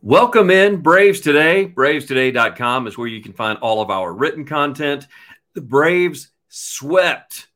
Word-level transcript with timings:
Welcome 0.00 0.50
in 0.50 0.80
Braves 0.80 1.20
Today. 1.20 1.66
BravesToday.com 1.66 2.86
is 2.86 2.96
where 2.96 3.08
you 3.08 3.22
can 3.22 3.32
find 3.32 3.58
all 3.58 3.82
of 3.82 3.90
our 3.90 4.12
written 4.12 4.44
content. 4.44 5.06
The 5.54 5.60
Braves 5.60 6.30
swept. 6.48 7.48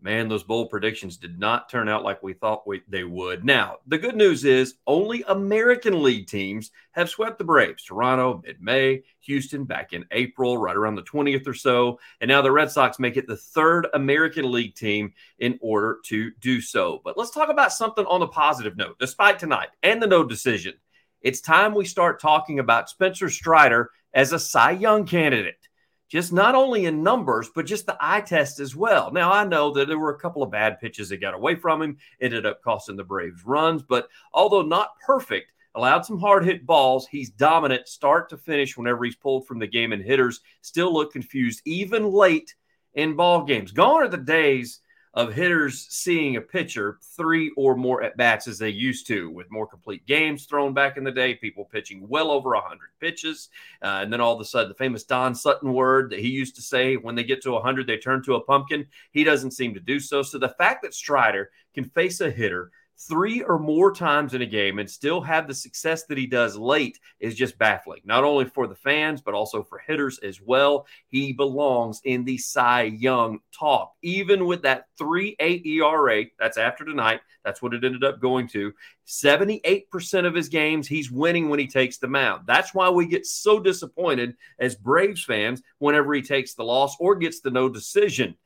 Man, 0.00 0.28
those 0.28 0.42
bold 0.42 0.68
predictions 0.68 1.16
did 1.16 1.38
not 1.38 1.68
turn 1.68 1.88
out 1.88 2.02
like 2.02 2.22
we 2.22 2.32
thought 2.32 2.66
we, 2.66 2.82
they 2.88 3.04
would. 3.04 3.44
Now, 3.44 3.76
the 3.86 3.98
good 3.98 4.16
news 4.16 4.44
is 4.44 4.74
only 4.86 5.22
American 5.28 6.02
League 6.02 6.26
teams 6.26 6.72
have 6.90 7.08
swept 7.08 7.38
the 7.38 7.44
Braves. 7.44 7.84
Toronto, 7.84 8.42
mid 8.44 8.60
May, 8.60 9.04
Houston 9.20 9.64
back 9.64 9.92
in 9.92 10.04
April, 10.10 10.58
right 10.58 10.74
around 10.74 10.96
the 10.96 11.02
20th 11.02 11.46
or 11.46 11.54
so. 11.54 12.00
And 12.20 12.28
now 12.28 12.42
the 12.42 12.50
Red 12.50 12.70
Sox 12.70 12.98
make 12.98 13.16
it 13.16 13.28
the 13.28 13.36
third 13.36 13.86
American 13.94 14.50
League 14.50 14.74
team 14.74 15.12
in 15.38 15.58
order 15.62 15.98
to 16.06 16.32
do 16.40 16.60
so. 16.60 17.00
But 17.04 17.16
let's 17.16 17.30
talk 17.30 17.48
about 17.48 17.72
something 17.72 18.04
on 18.06 18.20
the 18.20 18.28
positive 18.28 18.76
note, 18.76 18.98
despite 18.98 19.38
tonight 19.38 19.68
and 19.84 20.02
the 20.02 20.06
no 20.08 20.24
decision 20.24 20.74
it's 21.22 21.40
time 21.40 21.74
we 21.74 21.84
start 21.84 22.20
talking 22.20 22.58
about 22.58 22.90
Spencer 22.90 23.30
Strider 23.30 23.90
as 24.12 24.32
a 24.32 24.38
Cy 24.38 24.72
Young 24.72 25.06
candidate. 25.06 25.68
Just 26.08 26.32
not 26.32 26.54
only 26.54 26.84
in 26.84 27.02
numbers, 27.02 27.48
but 27.54 27.64
just 27.64 27.86
the 27.86 27.96
eye 27.98 28.20
test 28.20 28.60
as 28.60 28.76
well. 28.76 29.10
Now, 29.10 29.32
I 29.32 29.44
know 29.44 29.72
that 29.72 29.88
there 29.88 29.98
were 29.98 30.14
a 30.14 30.18
couple 30.18 30.42
of 30.42 30.50
bad 30.50 30.78
pitches 30.78 31.08
that 31.08 31.22
got 31.22 31.32
away 31.32 31.54
from 31.54 31.80
him, 31.80 31.96
ended 32.20 32.44
up 32.44 32.62
costing 32.62 32.96
the 32.96 33.04
Braves 33.04 33.46
runs, 33.46 33.82
but 33.82 34.08
although 34.34 34.60
not 34.60 34.90
perfect, 35.06 35.52
allowed 35.74 36.04
some 36.04 36.18
hard 36.18 36.44
hit 36.44 36.66
balls. 36.66 37.06
He's 37.10 37.30
dominant 37.30 37.88
start 37.88 38.28
to 38.28 38.36
finish 38.36 38.76
whenever 38.76 39.04
he's 39.04 39.16
pulled 39.16 39.46
from 39.46 39.58
the 39.58 39.66
game, 39.66 39.92
and 39.92 40.02
hitters 40.02 40.40
still 40.60 40.92
look 40.92 41.12
confused, 41.12 41.62
even 41.64 42.10
late 42.10 42.54
in 42.94 43.16
ball 43.16 43.44
games. 43.44 43.72
Gone 43.72 44.02
are 44.02 44.08
the 44.08 44.18
days 44.18 44.80
of 45.14 45.34
hitters 45.34 45.86
seeing 45.90 46.36
a 46.36 46.40
pitcher 46.40 46.98
three 47.16 47.52
or 47.56 47.76
more 47.76 48.02
at 48.02 48.16
bats 48.16 48.48
as 48.48 48.58
they 48.58 48.70
used 48.70 49.06
to, 49.06 49.30
with 49.30 49.50
more 49.50 49.66
complete 49.66 50.06
games 50.06 50.46
thrown 50.46 50.72
back 50.72 50.96
in 50.96 51.04
the 51.04 51.12
day, 51.12 51.34
people 51.34 51.66
pitching 51.66 52.08
well 52.08 52.30
over 52.30 52.50
100 52.50 52.78
pitches. 52.98 53.50
Uh, 53.82 54.00
and 54.02 54.12
then 54.12 54.20
all 54.20 54.34
of 54.34 54.40
a 54.40 54.44
sudden, 54.44 54.70
the 54.70 54.74
famous 54.74 55.04
Don 55.04 55.34
Sutton 55.34 55.72
word 55.72 56.10
that 56.10 56.20
he 56.20 56.28
used 56.28 56.56
to 56.56 56.62
say 56.62 56.96
when 56.96 57.14
they 57.14 57.24
get 57.24 57.42
to 57.42 57.52
100, 57.52 57.86
they 57.86 57.98
turn 57.98 58.22
to 58.22 58.36
a 58.36 58.44
pumpkin. 58.44 58.86
He 59.10 59.22
doesn't 59.22 59.50
seem 59.50 59.74
to 59.74 59.80
do 59.80 60.00
so. 60.00 60.22
So 60.22 60.38
the 60.38 60.48
fact 60.48 60.82
that 60.82 60.94
Strider 60.94 61.50
can 61.74 61.84
face 61.84 62.20
a 62.20 62.30
hitter 62.30 62.70
three 62.98 63.42
or 63.42 63.58
more 63.58 63.92
times 63.92 64.34
in 64.34 64.42
a 64.42 64.46
game 64.46 64.78
and 64.78 64.88
still 64.88 65.20
have 65.20 65.46
the 65.46 65.54
success 65.54 66.04
that 66.04 66.18
he 66.18 66.26
does 66.26 66.56
late 66.56 67.00
is 67.20 67.34
just 67.34 67.58
baffling, 67.58 68.00
not 68.04 68.24
only 68.24 68.44
for 68.44 68.66
the 68.66 68.74
fans, 68.74 69.20
but 69.20 69.34
also 69.34 69.62
for 69.62 69.78
hitters 69.78 70.18
as 70.20 70.40
well. 70.40 70.86
He 71.08 71.32
belongs 71.32 72.00
in 72.04 72.24
the 72.24 72.38
Cy 72.38 72.82
Young 72.82 73.40
talk, 73.52 73.92
even 74.02 74.46
with 74.46 74.62
that 74.62 74.86
3 74.98 75.36
8 75.38 75.66
ERA. 75.66 76.24
That's 76.38 76.58
after 76.58 76.84
tonight. 76.84 77.20
That's 77.44 77.60
what 77.60 77.74
it 77.74 77.84
ended 77.84 78.04
up 78.04 78.20
going 78.20 78.48
to. 78.48 78.72
78% 79.06 80.26
of 80.26 80.34
his 80.34 80.48
games, 80.48 80.86
he's 80.86 81.10
winning 81.10 81.48
when 81.48 81.58
he 81.58 81.66
takes 81.66 81.98
the 81.98 82.06
mound. 82.06 82.46
That's 82.46 82.72
why 82.72 82.88
we 82.88 83.06
get 83.06 83.26
so 83.26 83.58
disappointed 83.58 84.36
as 84.60 84.76
Braves 84.76 85.24
fans 85.24 85.62
whenever 85.78 86.14
he 86.14 86.22
takes 86.22 86.54
the 86.54 86.64
loss 86.64 86.96
or 87.00 87.16
gets 87.16 87.40
the 87.40 87.50
no 87.50 87.68
decision. 87.68 88.36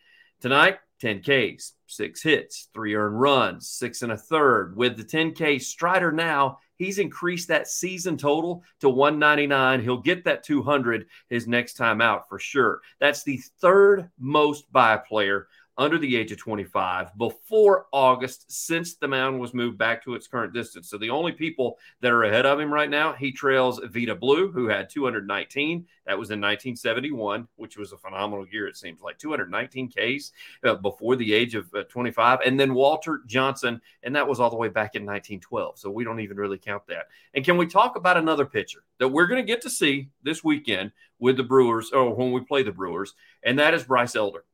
Tonight, 0.40 0.78
10 1.00 1.22
Ks, 1.22 1.74
six 1.86 2.22
hits, 2.22 2.68
three 2.72 2.94
earned 2.94 3.20
runs, 3.20 3.68
six 3.68 4.02
and 4.02 4.12
a 4.12 4.16
third. 4.16 4.76
With 4.76 4.96
the 4.96 5.04
10K 5.04 5.60
Strider 5.60 6.12
now, 6.12 6.58
he's 6.76 6.98
increased 6.98 7.48
that 7.48 7.68
season 7.68 8.16
total 8.16 8.62
to 8.80 8.88
199. 8.88 9.82
He'll 9.82 9.98
get 9.98 10.24
that 10.24 10.42
200 10.42 11.06
his 11.28 11.46
next 11.46 11.74
time 11.74 12.00
out 12.00 12.28
for 12.28 12.38
sure. 12.38 12.80
That's 13.00 13.22
the 13.22 13.40
third 13.60 14.10
most 14.18 14.70
by 14.72 14.96
player 14.96 15.48
under 15.78 15.98
the 15.98 16.16
age 16.16 16.32
of 16.32 16.38
25 16.38 17.16
before 17.18 17.86
August 17.92 18.50
since 18.50 18.94
the 18.94 19.08
mound 19.08 19.38
was 19.38 19.52
moved 19.52 19.76
back 19.76 20.02
to 20.02 20.14
its 20.14 20.26
current 20.26 20.54
distance. 20.54 20.88
So 20.88 20.96
the 20.96 21.10
only 21.10 21.32
people 21.32 21.78
that 22.00 22.12
are 22.12 22.24
ahead 22.24 22.46
of 22.46 22.58
him 22.58 22.72
right 22.72 22.88
now, 22.88 23.12
he 23.12 23.30
trails 23.30 23.80
Vida 23.84 24.14
Blue, 24.14 24.50
who 24.50 24.68
had 24.68 24.88
219. 24.88 25.86
That 26.06 26.18
was 26.18 26.30
in 26.30 26.40
1971, 26.40 27.46
which 27.56 27.76
was 27.76 27.92
a 27.92 27.98
phenomenal 27.98 28.46
year, 28.50 28.66
it 28.66 28.76
seems 28.76 29.02
like 29.02 29.18
219 29.18 29.90
Ks 29.90 30.32
uh, 30.64 30.74
before 30.76 31.16
the 31.16 31.34
age 31.34 31.54
of 31.54 31.72
uh, 31.74 31.82
25. 31.84 32.40
And 32.44 32.58
then 32.58 32.72
Walter 32.72 33.22
Johnson, 33.26 33.80
and 34.02 34.16
that 34.16 34.26
was 34.26 34.40
all 34.40 34.50
the 34.50 34.56
way 34.56 34.68
back 34.68 34.94
in 34.94 35.02
1912. 35.02 35.78
So 35.78 35.90
we 35.90 36.04
don't 36.04 36.20
even 36.20 36.36
really 36.36 36.58
count 36.58 36.86
that. 36.88 37.08
And 37.34 37.44
can 37.44 37.58
we 37.58 37.66
talk 37.66 37.96
about 37.96 38.16
another 38.16 38.46
pitcher 38.46 38.82
that 38.98 39.08
we're 39.08 39.26
going 39.26 39.42
to 39.42 39.46
get 39.46 39.60
to 39.62 39.70
see 39.70 40.08
this 40.22 40.42
weekend 40.42 40.92
with 41.18 41.36
the 41.36 41.42
Brewers 41.42 41.90
or 41.90 42.14
when 42.14 42.32
we 42.32 42.40
play 42.40 42.62
the 42.62 42.72
Brewers? 42.72 43.14
And 43.42 43.58
that 43.58 43.74
is 43.74 43.84
Bryce 43.84 44.16
Elder 44.16 44.44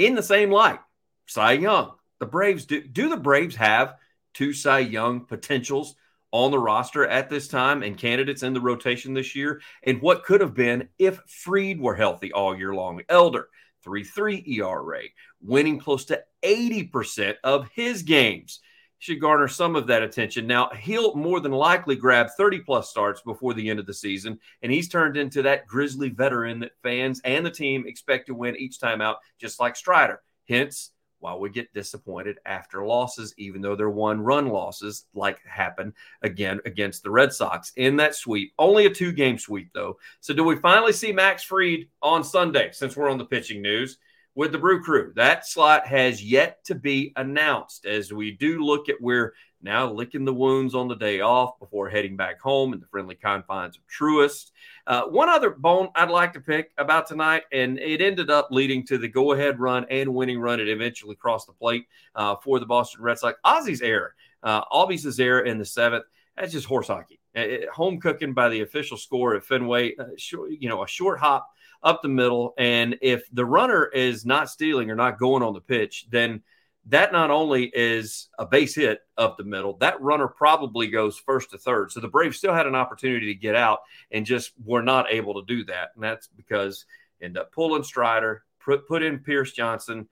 in 0.00 0.14
the 0.14 0.22
same 0.22 0.50
light. 0.50 0.80
Cy 1.26 1.52
Young. 1.52 1.92
The 2.18 2.26
Braves 2.26 2.64
do 2.66 2.82
do 2.82 3.08
the 3.08 3.16
Braves 3.16 3.56
have 3.56 3.94
two 4.34 4.52
Cy 4.52 4.80
Young 4.80 5.26
potentials 5.26 5.94
on 6.32 6.50
the 6.50 6.58
roster 6.58 7.06
at 7.06 7.28
this 7.28 7.48
time 7.48 7.82
and 7.82 7.98
candidates 7.98 8.42
in 8.42 8.52
the 8.54 8.60
rotation 8.60 9.14
this 9.14 9.34
year? 9.34 9.60
And 9.82 10.00
what 10.00 10.24
could 10.24 10.40
have 10.40 10.54
been 10.54 10.88
if 10.98 11.20
Fried 11.26 11.80
were 11.80 11.94
healthy 11.94 12.32
all 12.32 12.56
year 12.56 12.74
long? 12.74 13.02
Elder, 13.08 13.48
3 13.84 14.04
3 14.04 14.44
ERA, 14.46 15.02
winning 15.42 15.78
close 15.78 16.06
to 16.06 16.22
80% 16.42 17.36
of 17.44 17.68
his 17.74 18.02
games 18.02 18.60
should 19.00 19.20
garner 19.20 19.48
some 19.48 19.74
of 19.74 19.86
that 19.88 20.02
attention. 20.02 20.46
Now, 20.46 20.70
he'll 20.78 21.16
more 21.16 21.40
than 21.40 21.52
likely 21.52 21.96
grab 21.96 22.28
30 22.36 22.60
plus 22.60 22.88
starts 22.88 23.22
before 23.22 23.54
the 23.54 23.68
end 23.68 23.80
of 23.80 23.86
the 23.86 23.94
season, 23.94 24.38
and 24.62 24.70
he's 24.70 24.88
turned 24.88 25.16
into 25.16 25.42
that 25.42 25.66
grizzly 25.66 26.10
veteran 26.10 26.60
that 26.60 26.72
fans 26.82 27.20
and 27.24 27.44
the 27.44 27.50
team 27.50 27.84
expect 27.86 28.26
to 28.26 28.34
win 28.34 28.56
each 28.56 28.78
time 28.78 29.00
out, 29.00 29.16
just 29.38 29.58
like 29.58 29.74
Strider. 29.74 30.22
Hence, 30.48 30.92
while 31.18 31.40
we 31.40 31.48
get 31.48 31.72
disappointed 31.72 32.38
after 32.44 32.84
losses, 32.84 33.34
even 33.38 33.62
though 33.62 33.74
they're 33.74 33.88
one 33.90 34.20
run 34.20 34.48
losses, 34.48 35.06
like 35.14 35.40
happened 35.46 35.94
again 36.22 36.60
against 36.66 37.02
the 37.02 37.10
Red 37.10 37.32
Sox 37.32 37.72
in 37.76 37.96
that 37.96 38.14
sweep. 38.14 38.52
Only 38.58 38.86
a 38.86 38.90
two 38.90 39.12
game 39.12 39.38
sweep, 39.38 39.70
though. 39.72 39.98
So, 40.20 40.34
do 40.34 40.44
we 40.44 40.56
finally 40.56 40.92
see 40.92 41.12
Max 41.12 41.42
Fried 41.42 41.88
on 42.02 42.22
Sunday 42.22 42.70
since 42.72 42.96
we're 42.96 43.10
on 43.10 43.18
the 43.18 43.24
pitching 43.24 43.62
news? 43.62 43.98
With 44.34 44.52
the 44.52 44.58
Brew 44.58 44.82
Crew. 44.82 45.12
That 45.16 45.46
slot 45.46 45.86
has 45.86 46.22
yet 46.22 46.64
to 46.64 46.74
be 46.74 47.12
announced 47.16 47.84
as 47.84 48.12
we 48.12 48.32
do 48.32 48.64
look 48.64 48.88
at 48.88 49.00
where 49.00 49.34
now 49.62 49.90
licking 49.90 50.24
the 50.24 50.32
wounds 50.32 50.74
on 50.74 50.88
the 50.88 50.94
day 50.94 51.20
off 51.20 51.58
before 51.58 51.88
heading 51.88 52.16
back 52.16 52.40
home 52.40 52.72
in 52.72 52.80
the 52.80 52.86
friendly 52.86 53.14
confines 53.14 53.76
of 53.76 53.82
Truist. 53.86 54.52
Uh, 54.86 55.02
one 55.02 55.28
other 55.28 55.50
bone 55.50 55.88
I'd 55.94 56.10
like 56.10 56.32
to 56.32 56.40
pick 56.40 56.70
about 56.78 57.06
tonight, 57.06 57.42
and 57.52 57.78
it 57.78 58.00
ended 58.00 58.30
up 58.30 58.48
leading 58.50 58.86
to 58.86 58.98
the 58.98 59.08
go 59.08 59.32
ahead 59.32 59.60
run 59.60 59.84
and 59.90 60.14
winning 60.14 60.40
run. 60.40 60.60
It 60.60 60.68
eventually 60.68 61.14
crossed 61.14 61.46
the 61.46 61.52
plate 61.52 61.86
uh, 62.14 62.36
for 62.36 62.58
the 62.58 62.66
Boston 62.66 63.02
Red 63.02 63.18
Sox. 63.18 63.38
Ozzy's 63.44 63.82
error, 63.82 64.14
uh, 64.42 64.64
Albies' 64.72 65.20
error 65.20 65.40
in 65.40 65.58
the 65.58 65.64
seventh. 65.64 66.04
That's 66.36 66.52
just 66.52 66.66
horse 66.66 66.86
hockey. 66.86 67.20
Uh, 67.36 67.70
home 67.72 68.00
cooking 68.00 68.32
by 68.32 68.48
the 68.48 68.62
official 68.62 68.96
score 68.96 69.36
at 69.36 69.44
Fenway. 69.44 69.94
Uh, 69.96 70.06
short, 70.16 70.50
you 70.50 70.68
know, 70.68 70.82
a 70.82 70.88
short 70.88 71.18
hop 71.18 71.50
up 71.82 72.02
the 72.02 72.08
middle. 72.08 72.54
And 72.58 72.96
if 73.02 73.22
the 73.32 73.44
runner 73.44 73.86
is 73.86 74.24
not 74.26 74.50
stealing 74.50 74.90
or 74.90 74.94
not 74.94 75.18
going 75.18 75.42
on 75.42 75.54
the 75.54 75.60
pitch, 75.60 76.06
then 76.10 76.42
that 76.86 77.12
not 77.12 77.30
only 77.30 77.70
is 77.74 78.28
a 78.38 78.46
base 78.46 78.74
hit 78.74 79.00
up 79.18 79.36
the 79.36 79.44
middle, 79.44 79.76
that 79.78 80.00
runner 80.00 80.28
probably 80.28 80.88
goes 80.88 81.18
first 81.18 81.50
to 81.50 81.58
third. 81.58 81.92
So 81.92 82.00
the 82.00 82.08
Braves 82.08 82.38
still 82.38 82.54
had 82.54 82.66
an 82.66 82.74
opportunity 82.74 83.26
to 83.26 83.38
get 83.38 83.54
out 83.54 83.80
and 84.10 84.24
just 84.26 84.52
were 84.64 84.82
not 84.82 85.10
able 85.10 85.34
to 85.34 85.46
do 85.46 85.64
that. 85.66 85.90
And 85.94 86.02
that's 86.02 86.28
because 86.28 86.86
end 87.20 87.36
up 87.36 87.52
pulling 87.52 87.82
Strider, 87.82 88.44
put, 88.64 88.88
put 88.88 89.02
in 89.02 89.18
Pierce 89.18 89.52
Johnson. 89.52 90.08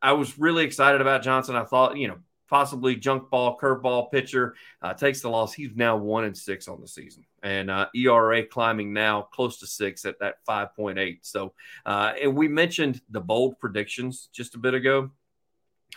I 0.00 0.12
was 0.12 0.38
really 0.38 0.64
excited 0.64 1.00
about 1.00 1.22
Johnson. 1.22 1.56
I 1.56 1.64
thought, 1.64 1.96
you 1.96 2.08
know, 2.08 2.18
possibly 2.48 2.96
junk 2.96 3.30
ball, 3.30 3.58
curveball 3.58 4.10
pitcher, 4.10 4.54
uh, 4.82 4.94
takes 4.94 5.20
the 5.20 5.28
loss. 5.28 5.52
He's 5.52 5.74
now 5.74 5.96
one 5.96 6.24
and 6.24 6.36
six 6.36 6.68
on 6.68 6.80
the 6.80 6.88
season, 6.88 7.24
and 7.42 7.70
uh, 7.70 7.86
ERA 7.94 8.44
climbing 8.44 8.92
now 8.92 9.22
close 9.22 9.58
to 9.58 9.66
six 9.66 10.04
at 10.04 10.18
that 10.20 10.36
5.8. 10.48 11.18
So, 11.22 11.54
uh, 11.84 12.12
and 12.20 12.36
we 12.36 12.48
mentioned 12.48 13.00
the 13.10 13.20
bold 13.20 13.58
predictions 13.58 14.28
just 14.32 14.54
a 14.54 14.58
bit 14.58 14.74
ago. 14.74 15.10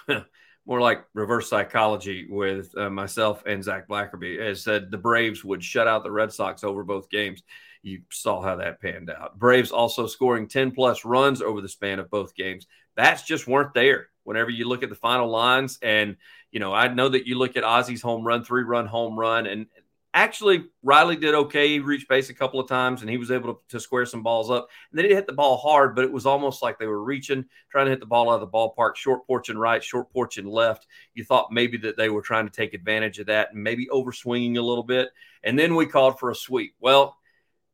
More 0.66 0.82
like 0.82 1.06
reverse 1.14 1.50
psychology 1.50 2.28
with 2.30 2.78
uh, 2.78 2.90
myself 2.90 3.44
and 3.48 3.64
Zach 3.64 3.88
Blackerby, 3.88 4.40
as 4.40 4.64
said 4.64 4.92
the 4.92 4.98
Braves 4.98 5.44
would 5.44 5.64
shut 5.64 5.88
out 5.88 6.04
the 6.04 6.12
Red 6.12 6.32
Sox 6.32 6.64
over 6.64 6.84
both 6.84 7.10
games. 7.10 7.42
You 7.82 8.02
saw 8.12 8.42
how 8.42 8.58
that 8.58 8.82
panned 8.82 9.10
out. 9.10 9.40
Braves 9.40 9.72
also 9.72 10.06
scoring 10.06 10.48
10 10.48 10.72
plus 10.72 11.06
runs 11.06 11.42
over 11.42 11.62
the 11.62 11.70
span 11.70 11.98
of 11.98 12.12
both 12.12 12.36
games. 12.36 12.68
Bats 12.96 13.24
just 13.24 13.48
weren't 13.48 13.74
there 13.74 14.09
whenever 14.24 14.50
you 14.50 14.68
look 14.68 14.84
at 14.84 14.90
the 14.90 14.96
final 14.96 15.30
lines. 15.30 15.80
And, 15.82 16.18
you 16.52 16.60
know, 16.60 16.74
I 16.74 16.88
know 16.88 17.10
that 17.10 17.28
you 17.28 17.38
look 17.38 17.58
at 17.58 17.64
Ozzy's 17.64 18.02
home 18.02 18.24
run, 18.24 18.44
three 18.44 18.64
run 18.64 18.86
home 18.86 19.18
run, 19.18 19.48
and 19.48 19.68
actually 20.14 20.66
Riley 20.82 21.16
did 21.16 21.36
okay. 21.36 21.68
He 21.68 21.80
reached 21.80 22.10
base 22.10 22.30
a 22.30 22.34
couple 22.34 22.60
of 22.60 22.68
times 22.68 23.02
and 23.02 23.10
he 23.10 23.18
was 23.18 23.32
able 23.32 23.54
to, 23.54 23.60
to 23.70 23.80
square 23.80 24.06
some 24.06 24.24
balls 24.24 24.50
up. 24.50 24.68
And 24.92 24.98
they 24.98 25.04
didn't 25.04 25.18
hit 25.18 25.28
the 25.28 25.34
ball 25.34 25.58
hard, 25.58 25.96
but 25.96 26.04
it 26.04 26.12
was 26.12 26.26
almost 26.26 26.62
like 26.62 26.80
they 26.80 26.88
were 26.88 27.04
reaching, 27.04 27.46
trying 27.72 27.86
to 27.86 27.92
hit 27.92 28.00
the 28.00 28.06
ball 28.06 28.30
out 28.30 28.36
of 28.36 28.42
the 28.42 28.48
ballpark, 28.48 28.96
short 28.96 29.26
porch 29.28 29.50
and 29.50 29.60
right, 29.60 29.84
short 29.84 30.12
porch 30.12 30.38
and 30.38 30.48
left. 30.48 30.88
You 31.14 31.24
thought 31.24 31.52
maybe 31.52 31.78
that 31.80 31.98
they 31.98 32.10
were 32.10 32.22
trying 32.22 32.48
to 32.48 32.54
take 32.54 32.74
advantage 32.74 33.20
of 33.20 33.28
that 33.28 33.54
and 33.54 33.64
maybe 33.64 33.90
over 33.90 34.12
swinging 34.12 34.58
a 34.58 34.64
little 34.64 34.84
bit. 34.84 35.10
And 35.44 35.58
then 35.58 35.76
we 35.76 35.86
called 35.86 36.20
for 36.20 36.32
a 36.32 36.36
sweep. 36.36 36.76
Well, 36.80 37.16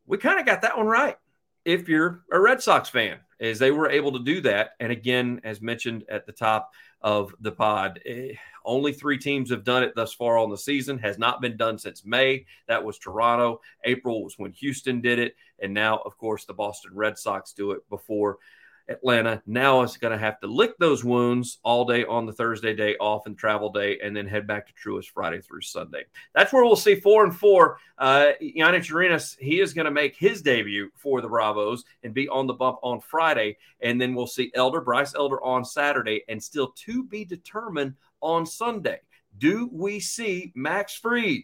we 0.06 0.18
kind 0.18 0.39
of 0.39 0.45
got 0.45 0.62
that 0.62 0.77
one 0.77 0.88
right 0.88 1.18
if 1.63 1.89
you're 1.89 2.24
a 2.31 2.39
Red 2.39 2.62
Sox 2.62 2.89
fan 2.89 3.19
is 3.40 3.60
they 3.60 3.72
were 3.72 3.90
able 3.90 4.12
to 4.14 4.24
do 4.24 4.42
that. 4.42 4.72
And 4.80 4.92
again, 4.92 5.42
as 5.44 5.62
mentioned 5.62 6.06
at 6.10 6.26
the 6.26 6.32
top 6.32 6.72
of 7.02 7.34
the 7.40 7.52
pod, 7.52 8.00
eh, 8.06 8.34
only 8.64 8.94
three 8.94 9.18
teams 9.18 9.52
have 9.52 9.64
done 9.64 9.84
it 9.84 9.94
thus 9.96 10.14
far 10.14 10.38
on 10.38 10.50
the 10.50 10.58
season. 10.58 10.98
Has 11.00 11.18
not 11.18 11.42
been 11.42 11.58
done 11.58 11.78
since 11.78 12.06
May. 12.06 12.46
That 12.68 12.84
was 12.84 12.98
Toronto. 12.98 13.62
April 13.84 14.24
was 14.24 14.38
when 14.38 14.52
Houston 14.54 15.02
did 15.02 15.20
it, 15.20 15.36
and 15.60 15.74
now, 15.74 16.02
of 16.06 16.18
course, 16.18 16.46
the 16.46 16.54
Boston 16.54 16.92
Red 16.94 17.18
Sox 17.18 17.54
do 17.54 17.72
it 17.72 17.88
before 17.90 18.38
Atlanta 18.88 19.42
now 19.46 19.82
is 19.82 19.98
going 19.98 20.12
to 20.12 20.18
have 20.18 20.40
to 20.40 20.48
lick 20.48 20.78
those 20.78 21.04
wounds 21.04 21.60
all 21.64 21.86
day 21.86 22.06
on 22.06 22.26
the 22.26 22.34
Thursday 22.34 22.76
day 22.76 22.96
off 22.98 23.26
and 23.26 23.38
travel 23.38 23.72
day, 23.72 24.00
and 24.04 24.16
then 24.16 24.28
head 24.28 24.46
back 24.48 24.68
to 24.68 24.74
Truist 24.74 25.10
Friday 25.10 25.42
through 25.42 25.62
Sunday. 25.62 26.04
That's 26.34 26.54
where 26.54 26.64
we'll 26.64 26.76
see 26.76 26.96
four 26.96 27.24
and 27.24 27.36
four. 27.36 27.78
Uh, 27.98 28.32
Yonny 28.42 28.80
Chirinos, 28.80 29.38
he 29.40 29.60
is 29.60 29.74
going 29.74 29.86
to 29.86 29.92
make 29.92 30.16
his 30.16 30.42
debut 30.42 30.90
for 30.96 31.22
the 31.22 31.30
Bravos 31.30 31.84
and 32.04 32.14
be 32.14 32.28
on 32.30 32.48
the 32.48 32.54
bump 32.54 32.78
on 32.84 33.02
Friday, 33.02 33.58
and 33.80 34.00
then 34.00 34.14
we'll 34.14 34.28
see 34.28 34.52
Elder 34.54 34.82
Bryce 34.82 35.16
Elder 35.16 35.44
on 35.44 35.66
Saturday, 35.66 36.24
and 36.28 36.42
still 36.42 36.74
to 36.86 37.04
be 37.04 37.26
determined 37.26 37.96
on 38.22 38.46
Sunday. 38.46 39.00
Do 39.38 39.70
we 39.72 40.00
see 40.00 40.52
Max 40.56 40.96
Fried? 40.96 41.44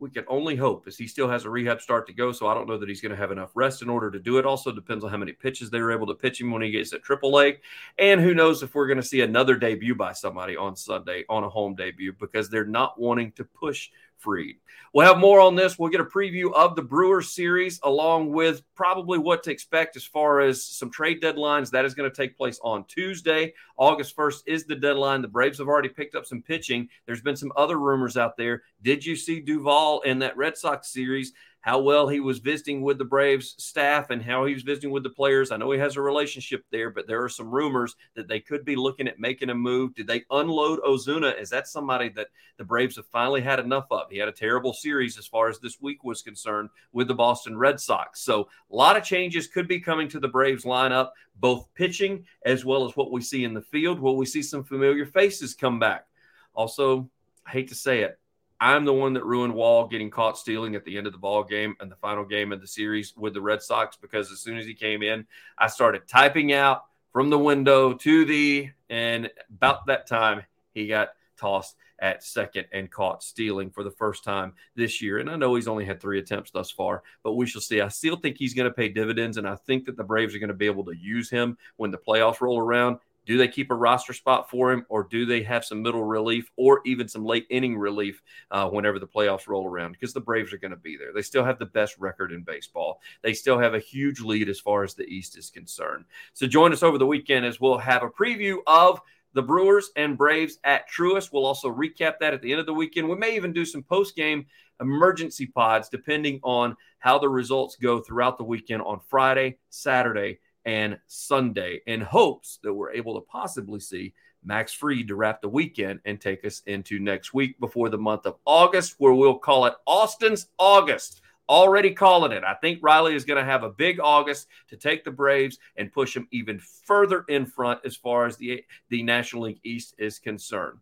We 0.00 0.10
can 0.10 0.24
only 0.28 0.54
hope 0.54 0.86
as 0.86 0.96
he 0.96 1.06
still 1.06 1.28
has 1.28 1.44
a 1.44 1.50
rehab 1.50 1.80
start 1.80 2.06
to 2.06 2.12
go. 2.12 2.30
So 2.30 2.46
I 2.46 2.54
don't 2.54 2.68
know 2.68 2.78
that 2.78 2.88
he's 2.88 3.00
going 3.00 3.10
to 3.10 3.16
have 3.16 3.32
enough 3.32 3.50
rest 3.54 3.82
in 3.82 3.88
order 3.88 4.10
to 4.10 4.18
do 4.18 4.38
it. 4.38 4.46
Also 4.46 4.70
depends 4.70 5.04
on 5.04 5.10
how 5.10 5.16
many 5.16 5.32
pitches 5.32 5.70
they 5.70 5.80
were 5.80 5.92
able 5.92 6.06
to 6.06 6.14
pitch 6.14 6.40
him 6.40 6.52
when 6.52 6.62
he 6.62 6.70
gets 6.70 6.92
at 6.92 7.02
AAA. 7.02 7.58
And 7.98 8.20
who 8.20 8.34
knows 8.34 8.62
if 8.62 8.74
we're 8.74 8.86
going 8.86 9.00
to 9.00 9.06
see 9.06 9.22
another 9.22 9.56
debut 9.56 9.94
by 9.94 10.12
somebody 10.12 10.56
on 10.56 10.76
Sunday 10.76 11.24
on 11.28 11.42
a 11.42 11.48
home 11.48 11.74
debut 11.74 12.12
because 12.12 12.48
they're 12.48 12.64
not 12.64 13.00
wanting 13.00 13.32
to 13.32 13.44
push 13.44 13.90
Fried. 14.18 14.56
We'll 14.92 15.06
have 15.06 15.18
more 15.18 15.38
on 15.40 15.54
this. 15.54 15.78
We'll 15.78 15.90
get 15.90 16.00
a 16.00 16.04
preview 16.04 16.52
of 16.52 16.74
the 16.74 16.82
Brewers 16.82 17.34
series 17.34 17.78
along 17.82 18.32
with 18.32 18.62
probably 18.74 19.18
what 19.18 19.42
to 19.44 19.50
expect 19.50 19.96
as 19.96 20.04
far 20.04 20.40
as 20.40 20.64
some 20.64 20.90
trade 20.90 21.22
deadlines. 21.22 21.70
That 21.70 21.84
is 21.84 21.94
going 21.94 22.10
to 22.10 22.16
take 22.16 22.36
place 22.36 22.58
on 22.62 22.84
Tuesday. 22.84 23.54
August 23.76 24.16
1st 24.16 24.42
is 24.46 24.64
the 24.64 24.74
deadline. 24.74 25.22
The 25.22 25.28
Braves 25.28 25.58
have 25.58 25.68
already 25.68 25.90
picked 25.90 26.14
up 26.14 26.26
some 26.26 26.42
pitching. 26.42 26.88
There's 27.06 27.20
been 27.20 27.36
some 27.36 27.52
other 27.54 27.78
rumors 27.78 28.16
out 28.16 28.36
there. 28.36 28.62
Did 28.82 29.04
you 29.04 29.14
see 29.14 29.40
Duvall 29.40 30.00
in 30.00 30.18
that 30.20 30.36
Red 30.36 30.56
Sox 30.56 30.88
series? 30.88 31.32
How 31.60 31.80
well 31.80 32.08
he 32.08 32.20
was 32.20 32.38
visiting 32.38 32.82
with 32.82 32.98
the 32.98 33.04
Braves 33.04 33.54
staff 33.58 34.10
and 34.10 34.22
how 34.22 34.44
he 34.44 34.54
was 34.54 34.62
visiting 34.62 34.90
with 34.90 35.02
the 35.02 35.10
players. 35.10 35.50
I 35.50 35.56
know 35.56 35.70
he 35.70 35.78
has 35.78 35.96
a 35.96 36.00
relationship 36.00 36.64
there, 36.70 36.90
but 36.90 37.06
there 37.06 37.22
are 37.22 37.28
some 37.28 37.50
rumors 37.50 37.96
that 38.14 38.28
they 38.28 38.40
could 38.40 38.64
be 38.64 38.76
looking 38.76 39.08
at 39.08 39.18
making 39.18 39.50
a 39.50 39.54
move. 39.54 39.94
Did 39.94 40.06
they 40.06 40.24
unload 40.30 40.80
Ozuna? 40.80 41.38
Is 41.38 41.50
that 41.50 41.66
somebody 41.66 42.08
that 42.10 42.28
the 42.56 42.64
Braves 42.64 42.96
have 42.96 43.06
finally 43.08 43.40
had 43.40 43.58
enough 43.58 43.86
of? 43.90 44.10
He 44.10 44.18
had 44.18 44.28
a 44.28 44.32
terrible 44.32 44.72
series 44.72 45.18
as 45.18 45.26
far 45.26 45.48
as 45.48 45.58
this 45.58 45.80
week 45.80 46.04
was 46.04 46.22
concerned 46.22 46.70
with 46.92 47.08
the 47.08 47.14
Boston 47.14 47.58
Red 47.58 47.80
Sox. 47.80 48.20
So 48.20 48.48
a 48.70 48.74
lot 48.74 48.96
of 48.96 49.02
changes 49.02 49.48
could 49.48 49.66
be 49.66 49.80
coming 49.80 50.08
to 50.08 50.20
the 50.20 50.28
Braves 50.28 50.64
lineup, 50.64 51.10
both 51.36 51.68
pitching 51.74 52.24
as 52.46 52.64
well 52.64 52.86
as 52.86 52.96
what 52.96 53.10
we 53.10 53.20
see 53.20 53.44
in 53.44 53.52
the 53.52 53.62
field. 53.62 53.98
Will 53.98 54.16
we 54.16 54.26
see 54.26 54.42
some 54.42 54.62
familiar 54.62 55.06
faces 55.06 55.54
come 55.54 55.78
back? 55.78 56.06
Also, 56.54 57.10
I 57.46 57.50
hate 57.50 57.68
to 57.68 57.74
say 57.74 58.02
it, 58.02 58.18
I'm 58.60 58.84
the 58.84 58.92
one 58.92 59.12
that 59.12 59.24
ruined 59.24 59.54
Wall 59.54 59.86
getting 59.86 60.10
caught 60.10 60.36
stealing 60.36 60.74
at 60.74 60.84
the 60.84 60.98
end 60.98 61.06
of 61.06 61.12
the 61.12 61.18
ball 61.18 61.44
game 61.44 61.76
and 61.80 61.90
the 61.90 61.96
final 61.96 62.24
game 62.24 62.52
of 62.52 62.60
the 62.60 62.66
series 62.66 63.16
with 63.16 63.34
the 63.34 63.40
Red 63.40 63.62
Sox 63.62 63.96
because 63.96 64.32
as 64.32 64.40
soon 64.40 64.58
as 64.58 64.66
he 64.66 64.74
came 64.74 65.02
in, 65.02 65.26
I 65.56 65.68
started 65.68 66.08
typing 66.08 66.52
out 66.52 66.84
from 67.12 67.30
the 67.30 67.38
window 67.38 67.94
to 67.94 68.24
the 68.24 68.70
and 68.90 69.30
about 69.48 69.86
that 69.86 70.06
time 70.06 70.42
he 70.72 70.88
got 70.88 71.10
tossed 71.36 71.76
at 72.00 72.22
second 72.22 72.66
and 72.72 72.90
caught 72.90 73.22
stealing 73.22 73.70
for 73.70 73.82
the 73.82 73.90
first 73.90 74.24
time 74.24 74.52
this 74.76 75.02
year. 75.02 75.18
And 75.18 75.28
I 75.28 75.36
know 75.36 75.54
he's 75.54 75.68
only 75.68 75.84
had 75.84 76.00
three 76.00 76.18
attempts 76.18 76.50
thus 76.50 76.70
far, 76.70 77.02
but 77.22 77.34
we 77.34 77.46
shall 77.46 77.60
see. 77.60 77.80
I 77.80 77.88
still 77.88 78.16
think 78.16 78.36
he's 78.38 78.54
going 78.54 78.68
to 78.68 78.74
pay 78.74 78.88
dividends, 78.88 79.36
and 79.36 79.48
I 79.48 79.56
think 79.56 79.84
that 79.86 79.96
the 79.96 80.04
Braves 80.04 80.34
are 80.34 80.38
going 80.38 80.48
to 80.48 80.54
be 80.54 80.66
able 80.66 80.84
to 80.84 80.96
use 80.96 81.28
him 81.30 81.56
when 81.76 81.90
the 81.90 81.98
playoffs 81.98 82.40
roll 82.40 82.58
around. 82.58 82.98
Do 83.28 83.36
they 83.36 83.46
keep 83.46 83.70
a 83.70 83.74
roster 83.74 84.14
spot 84.14 84.48
for 84.48 84.72
him, 84.72 84.86
or 84.88 85.04
do 85.04 85.26
they 85.26 85.42
have 85.42 85.62
some 85.62 85.82
middle 85.82 86.02
relief 86.02 86.50
or 86.56 86.80
even 86.86 87.06
some 87.06 87.26
late 87.26 87.46
inning 87.50 87.76
relief 87.76 88.22
uh, 88.50 88.70
whenever 88.70 88.98
the 88.98 89.06
playoffs 89.06 89.46
roll 89.46 89.66
around? 89.66 89.92
Because 89.92 90.14
the 90.14 90.20
Braves 90.20 90.50
are 90.54 90.58
going 90.58 90.70
to 90.70 90.78
be 90.78 90.96
there. 90.96 91.12
They 91.12 91.20
still 91.20 91.44
have 91.44 91.58
the 91.58 91.66
best 91.66 91.98
record 91.98 92.32
in 92.32 92.42
baseball. 92.42 93.02
They 93.22 93.34
still 93.34 93.58
have 93.58 93.74
a 93.74 93.80
huge 93.80 94.20
lead 94.20 94.48
as 94.48 94.58
far 94.58 94.82
as 94.82 94.94
the 94.94 95.04
East 95.04 95.36
is 95.36 95.50
concerned. 95.50 96.06
So 96.32 96.46
join 96.46 96.72
us 96.72 96.82
over 96.82 96.96
the 96.96 97.06
weekend 97.06 97.44
as 97.44 97.60
we'll 97.60 97.76
have 97.76 98.02
a 98.02 98.08
preview 98.08 98.60
of 98.66 98.98
the 99.34 99.42
Brewers 99.42 99.90
and 99.94 100.16
Braves 100.16 100.58
at 100.64 100.90
Truist. 100.90 101.30
We'll 101.30 101.44
also 101.44 101.70
recap 101.70 102.14
that 102.20 102.32
at 102.32 102.40
the 102.40 102.50
end 102.50 102.60
of 102.60 102.66
the 102.66 102.72
weekend. 102.72 103.10
We 103.10 103.16
may 103.16 103.36
even 103.36 103.52
do 103.52 103.66
some 103.66 103.82
post 103.82 104.16
game 104.16 104.46
emergency 104.80 105.44
pods 105.44 105.90
depending 105.90 106.40
on 106.42 106.74
how 106.98 107.18
the 107.18 107.28
results 107.28 107.76
go 107.76 108.00
throughout 108.00 108.38
the 108.38 108.44
weekend 108.44 108.80
on 108.82 109.00
Friday, 109.06 109.58
Saturday, 109.68 110.38
and 110.68 110.98
Sunday 111.06 111.80
in 111.86 112.02
hopes 112.02 112.58
that 112.62 112.74
we're 112.74 112.92
able 112.92 113.14
to 113.14 113.26
possibly 113.26 113.80
see 113.80 114.12
Max 114.44 114.70
Fried 114.70 115.08
to 115.08 115.14
wrap 115.14 115.40
the 115.40 115.48
weekend 115.48 116.00
and 116.04 116.20
take 116.20 116.44
us 116.44 116.60
into 116.66 116.98
next 116.98 117.32
week 117.32 117.58
before 117.58 117.88
the 117.88 117.96
month 117.96 118.26
of 118.26 118.36
August, 118.44 118.96
where 118.98 119.14
we'll 119.14 119.38
call 119.38 119.64
it 119.64 119.72
Austin's 119.86 120.48
August. 120.58 121.22
Already 121.48 121.92
calling 121.92 122.32
it. 122.32 122.44
I 122.44 122.52
think 122.52 122.80
Riley 122.82 123.14
is 123.14 123.24
going 123.24 123.42
to 123.42 123.50
have 123.50 123.62
a 123.62 123.70
big 123.70 123.98
August 123.98 124.48
to 124.68 124.76
take 124.76 125.04
the 125.04 125.10
Braves 125.10 125.56
and 125.76 125.90
push 125.90 126.12
them 126.12 126.28
even 126.32 126.60
further 126.84 127.24
in 127.30 127.46
front 127.46 127.80
as 127.86 127.96
far 127.96 128.26
as 128.26 128.36
the, 128.36 128.62
the 128.90 129.02
National 129.02 129.44
League 129.44 129.60
East 129.64 129.94
is 129.96 130.18
concerned. 130.18 130.80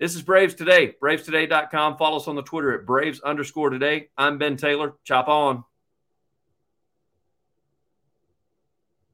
This 0.00 0.14
is 0.14 0.22
Braves 0.22 0.54
Today, 0.54 0.94
bravestoday.com. 1.02 1.98
Follow 1.98 2.16
us 2.16 2.28
on 2.28 2.36
the 2.36 2.42
Twitter 2.42 2.72
at 2.72 2.86
Braves 2.86 3.20
underscore 3.20 3.68
today. 3.68 4.08
I'm 4.16 4.38
Ben 4.38 4.56
Taylor. 4.56 4.94
Chop 5.04 5.28
on. 5.28 5.64